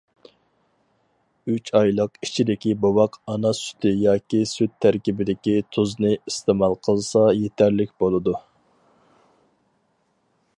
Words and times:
ئۈچ 1.55 1.71
ئايلىق 1.79 2.15
ئىچىدىكى 2.27 2.73
بوۋاق 2.85 3.19
ئانا 3.33 3.51
سۈتى 3.59 3.91
ياكى 4.05 4.39
سۈت 4.53 4.73
تەركىبىدىكى 4.87 5.55
تۇزنى 5.77 6.15
ئىستېمال 6.31 6.77
قىلسا 6.89 7.27
يېتەرلىك 7.43 7.93
بولىدۇ. 8.07 8.35